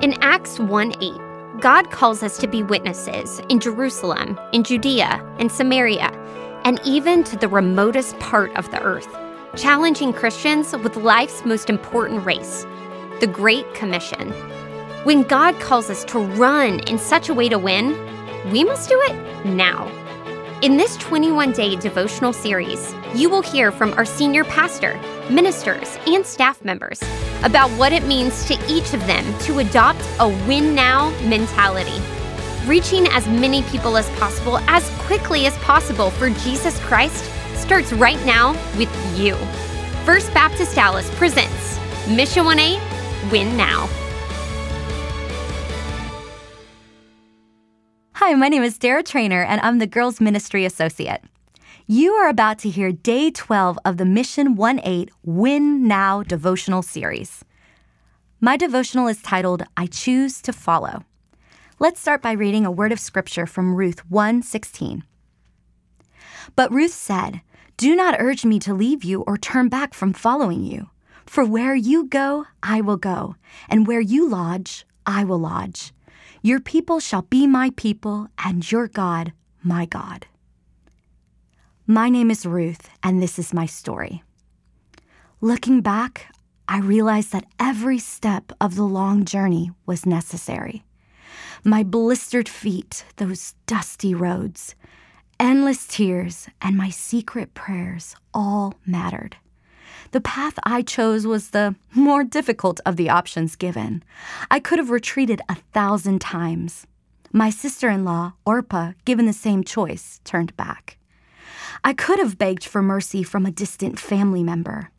[0.00, 5.52] In Acts 1 8, God calls us to be witnesses in Jerusalem, in Judea, and
[5.52, 6.10] Samaria,
[6.64, 9.14] and even to the remotest part of the earth,
[9.56, 12.64] challenging Christians with life's most important race,
[13.20, 14.30] the Great Commission.
[15.04, 17.90] When God calls us to run in such a way to win,
[18.50, 19.86] we must do it now.
[20.62, 24.98] In this 21 day devotional series, you will hear from our senior pastor,
[25.28, 27.02] ministers, and staff members
[27.42, 32.00] about what it means to each of them to adopt a win now mentality,
[32.66, 38.22] reaching as many people as possible as quickly as possible for Jesus Christ starts right
[38.24, 39.34] now with you.
[40.04, 42.80] First Baptist Dallas presents Mission 1 8
[43.30, 43.88] Win Now.
[48.14, 51.20] Hi, my name is Dara Trainer, and I'm the Girls Ministry Associate.
[51.86, 56.82] You are about to hear day 12 of the Mission 1 8 Win Now devotional
[56.82, 57.44] series.
[58.40, 61.04] My devotional is titled I Choose to Follow.
[61.78, 65.02] Let's start by reading a word of scripture from Ruth 1:16.
[66.54, 67.42] But Ruth said,
[67.76, 70.90] "Do not urge me to leave you or turn back from following you,
[71.26, 73.36] for where you go, I will go,
[73.68, 75.92] and where you lodge, I will lodge."
[76.42, 80.26] Your people shall be my people, and your God, my God.
[81.90, 84.22] My name is Ruth, and this is my story.
[85.40, 86.32] Looking back,
[86.68, 90.84] I realized that every step of the long journey was necessary.
[91.64, 94.76] My blistered feet, those dusty roads,
[95.40, 99.36] endless tears, and my secret prayers all mattered.
[100.12, 104.04] The path I chose was the more difficult of the options given.
[104.48, 106.86] I could have retreated a thousand times.
[107.32, 110.99] My sister in law, Orpah, given the same choice, turned back.
[111.84, 114.90] I could have begged for mercy from a distant family member.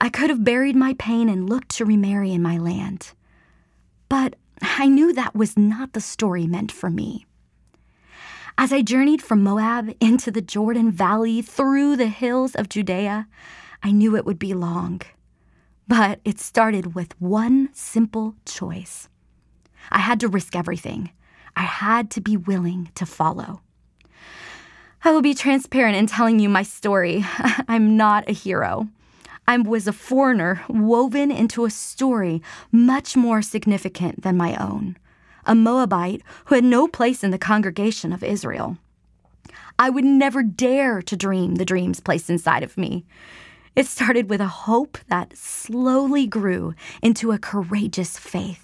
[0.00, 3.12] I could have buried my pain and looked to remarry in my land.
[4.08, 7.26] But I knew that was not the story meant for me.
[8.56, 13.26] As I journeyed from Moab into the Jordan Valley through the hills of Judea,
[13.82, 15.02] I knew it would be long,
[15.88, 19.08] but it started with one simple choice.
[19.90, 21.10] I had to risk everything.
[21.56, 23.63] I had to be willing to follow.
[25.06, 27.26] I will be transparent in telling you my story.
[27.68, 28.88] I'm not a hero.
[29.46, 32.40] I was a foreigner woven into a story
[32.72, 34.96] much more significant than my own,
[35.44, 38.78] a Moabite who had no place in the congregation of Israel.
[39.78, 43.04] I would never dare to dream the dreams placed inside of me.
[43.76, 48.63] It started with a hope that slowly grew into a courageous faith.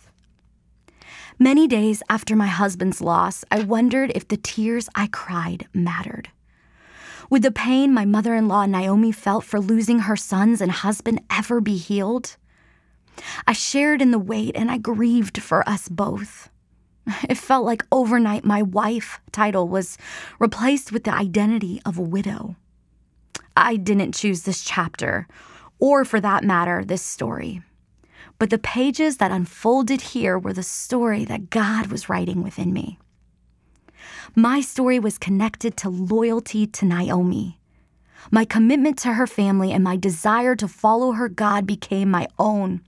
[1.42, 6.28] Many days after my husband's loss, I wondered if the tears I cried mattered.
[7.30, 11.22] Would the pain my mother in law Naomi felt for losing her sons and husband
[11.30, 12.36] ever be healed?
[13.46, 16.50] I shared in the weight and I grieved for us both.
[17.26, 19.96] It felt like overnight my wife title was
[20.38, 22.56] replaced with the identity of a widow.
[23.56, 25.26] I didn't choose this chapter,
[25.78, 27.62] or for that matter, this story.
[28.40, 32.98] But the pages that unfolded here were the story that God was writing within me.
[34.34, 37.60] My story was connected to loyalty to Naomi.
[38.30, 42.80] My commitment to her family and my desire to follow her God became my own.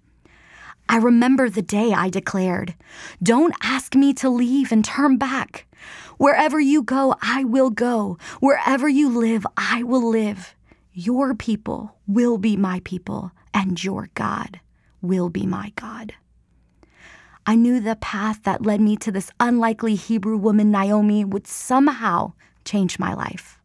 [0.89, 2.75] I remember the day I declared,
[3.23, 5.67] Don't ask me to leave and turn back.
[6.17, 8.17] Wherever you go, I will go.
[8.41, 10.55] Wherever you live, I will live.
[10.95, 14.61] Your people will be my people, and your God
[15.03, 16.15] will be my God.
[17.45, 22.35] I knew the path that led me to this unlikely Hebrew woman, Naomi, would somehow
[22.65, 23.59] change my life.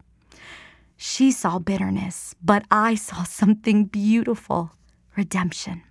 [0.98, 4.72] She saw bitterness, but I saw something beautiful
[5.16, 5.84] redemption.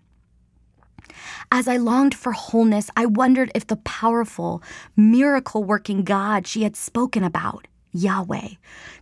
[1.51, 4.63] As I longed for wholeness, I wondered if the powerful,
[4.97, 8.49] miracle working God she had spoken about, Yahweh,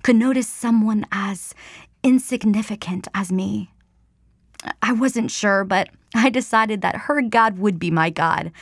[0.03, 1.55] could notice someone as
[2.03, 3.71] insignificant as me.
[4.82, 8.52] I wasn't sure, but I decided that her God would be my God.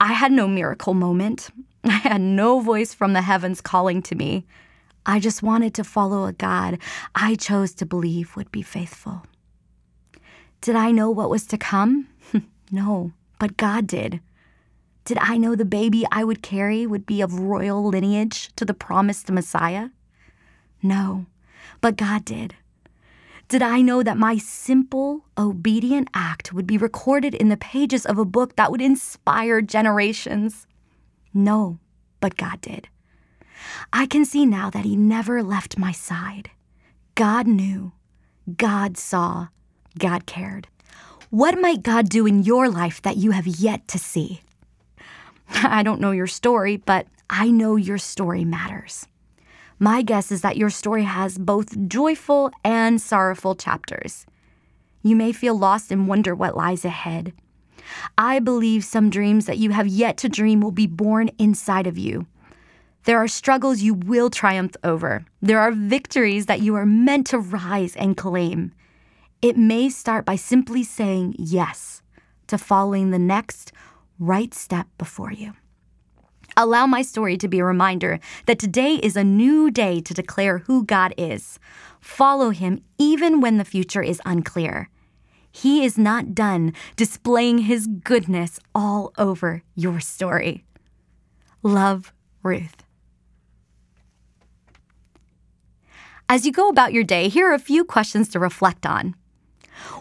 [0.00, 1.50] I had no miracle moment.
[1.84, 4.44] I had no voice from the heavens calling to me.
[5.06, 6.78] I just wanted to follow a God
[7.14, 9.22] I chose to believe would be faithful.
[10.60, 12.08] Did I know what was to come?
[12.70, 14.20] no, but God did.
[15.04, 18.72] Did I know the baby I would carry would be of royal lineage to the
[18.72, 19.90] promised Messiah?
[20.82, 21.26] No,
[21.82, 22.54] but God did.
[23.48, 28.18] Did I know that my simple, obedient act would be recorded in the pages of
[28.18, 30.66] a book that would inspire generations?
[31.32, 31.78] No,
[32.20, 32.88] but God did.
[33.92, 36.50] I can see now that He never left my side.
[37.14, 37.92] God knew,
[38.56, 39.48] God saw,
[39.98, 40.68] God cared.
[41.30, 44.40] What might God do in your life that you have yet to see?
[45.50, 49.06] I don't know your story, but I know your story matters.
[49.78, 54.26] My guess is that your story has both joyful and sorrowful chapters.
[55.02, 57.32] You may feel lost and wonder what lies ahead.
[58.16, 61.98] I believe some dreams that you have yet to dream will be born inside of
[61.98, 62.26] you.
[63.04, 65.26] There are struggles you will triumph over.
[65.42, 68.72] There are victories that you are meant to rise and claim.
[69.42, 72.00] It may start by simply saying yes
[72.46, 73.72] to following the next
[74.18, 75.52] right step before you.
[76.56, 80.58] Allow my story to be a reminder that today is a new day to declare
[80.58, 81.58] who God is.
[82.00, 84.88] Follow Him even when the future is unclear.
[85.50, 90.64] He is not done displaying His goodness all over your story.
[91.62, 92.12] Love,
[92.42, 92.84] Ruth.
[96.28, 99.14] As you go about your day, here are a few questions to reflect on.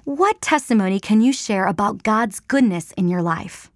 [0.03, 3.69] What testimony can you share about God's goodness in your life?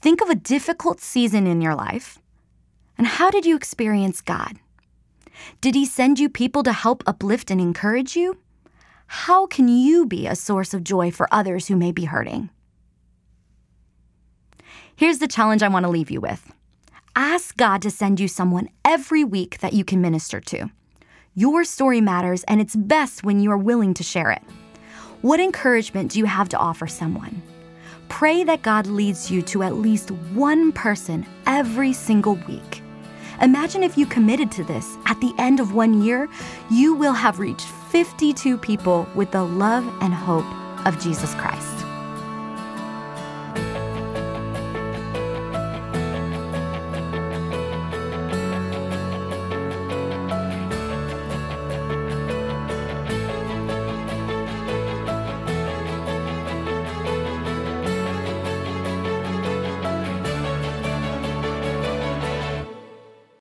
[0.00, 2.18] Think of a difficult season in your life.
[2.96, 4.58] And how did you experience God?
[5.60, 8.38] Did He send you people to help uplift and encourage you?
[9.06, 12.50] How can you be a source of joy for others who may be hurting?
[14.94, 16.52] Here's the challenge I want to leave you with
[17.16, 20.70] ask God to send you someone every week that you can minister to.
[21.34, 24.42] Your story matters, and it's best when you are willing to share it.
[25.22, 27.42] What encouragement do you have to offer someone?
[28.08, 32.82] Pray that God leads you to at least one person every single week.
[33.40, 34.96] Imagine if you committed to this.
[35.06, 36.28] At the end of one year,
[36.70, 40.46] you will have reached 52 people with the love and hope
[40.86, 41.87] of Jesus Christ.